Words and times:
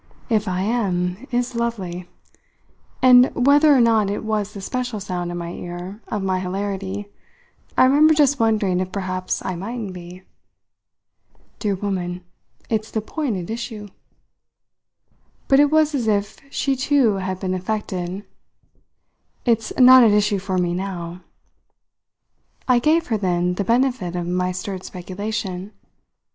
"'If 0.31 0.47
I 0.47 0.61
am' 0.63 1.27
is 1.29 1.53
lovely!" 1.53 2.09
And 3.03 3.29
whether 3.35 3.71
or 3.71 3.79
not 3.79 4.09
it 4.09 4.23
was 4.23 4.51
the 4.55 4.59
special 4.59 4.99
sound, 4.99 5.29
in 5.29 5.37
my 5.37 5.51
ear, 5.51 6.01
of 6.07 6.23
my 6.23 6.39
hilarity, 6.39 7.05
I 7.77 7.85
remember 7.85 8.15
just 8.15 8.39
wondering 8.39 8.79
if 8.79 8.91
perhaps 8.91 9.45
I 9.45 9.53
mightn't 9.55 9.93
be. 9.93 10.23
"Dear 11.59 11.75
woman, 11.75 12.23
it's 12.67 12.89
the 12.89 12.99
point 12.99 13.37
at 13.37 13.51
issue!" 13.51 13.89
But 15.47 15.59
it 15.59 15.69
was 15.69 15.93
as 15.93 16.07
if 16.07 16.39
she 16.49 16.75
too 16.75 17.17
had 17.17 17.39
been 17.39 17.53
affected. 17.53 18.23
"It's 19.45 19.71
not 19.77 20.03
at 20.03 20.09
issue 20.09 20.39
for 20.39 20.57
me 20.57 20.73
now." 20.73 21.21
I 22.67 22.79
gave 22.79 23.05
her 23.13 23.17
then 23.19 23.53
the 23.53 23.63
benefit 23.63 24.15
of 24.15 24.25
my 24.27 24.51
stirred 24.51 24.83
speculation. 24.83 25.73